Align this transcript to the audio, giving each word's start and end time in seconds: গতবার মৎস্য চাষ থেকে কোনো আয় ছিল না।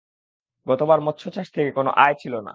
গতবার 0.67 0.99
মৎস্য 1.01 1.25
চাষ 1.29 1.47
থেকে 1.55 1.69
কোনো 1.71 1.89
আয় 1.97 2.15
ছিল 2.15 2.33
না। 2.37 2.49